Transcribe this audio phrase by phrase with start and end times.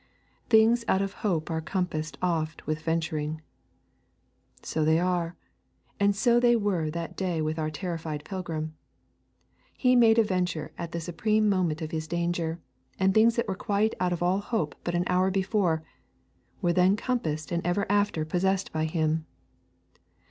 [0.49, 3.39] 'Things out of hope are compassed oft with venturing.'
[4.63, 5.35] So they are;
[5.99, 8.73] and so they were that day with our terrified pilgrim.
[9.77, 12.59] He made a venture at the supreme moment of his danger,
[12.97, 15.83] and things that were quite out of all hope but an hour before
[16.63, 19.27] were then compassed and ever after possessed by him.